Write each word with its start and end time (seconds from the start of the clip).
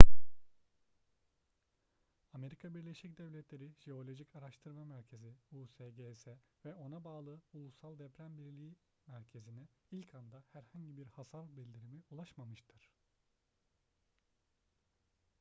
amerika 2.33 2.73
birleşik 2.75 3.17
devletleri 3.17 3.73
jeolojik 3.79 4.35
araştırma 4.35 4.85
merkezi 4.85 5.35
usgs 5.51 6.27
ve 6.65 6.73
ona 6.75 7.03
bağlı 7.03 7.41
ulusal 7.53 7.99
deprem 7.99 8.37
bilgi 8.37 8.75
merkezi'ne 9.07 9.67
ilk 9.91 10.15
anda 10.15 10.43
herhangi 10.53 10.97
bir 10.97 11.07
hasar 11.07 11.57
bildirimi 11.57 12.03
ulaşmamıştır 12.11 12.89